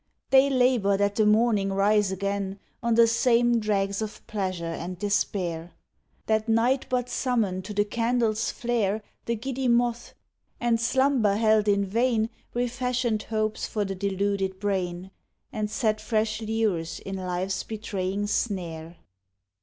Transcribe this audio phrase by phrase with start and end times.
[0.31, 5.73] They labor that the morning rise again On the same dregs of pleasure and despair;
[6.25, 10.15] That night but summon to the candle s flare The giddy moth,
[10.59, 15.11] and slumber held in vain Refashioned hopes for the deluded brain,
[15.53, 18.97] And set fresh lures in life s betraying snare.